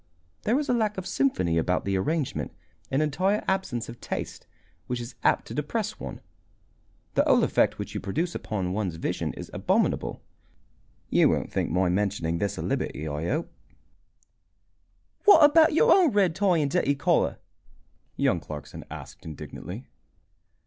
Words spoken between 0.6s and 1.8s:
a lack of symphony